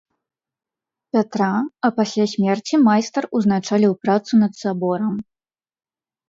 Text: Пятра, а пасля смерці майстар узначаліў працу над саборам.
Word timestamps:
Пятра, 1.17 1.49
а 1.87 1.91
пасля 1.97 2.25
смерці 2.31 2.75
майстар 2.87 3.23
узначаліў 3.41 3.93
працу 4.07 4.41
над 4.41 4.53
саборам. 4.63 5.13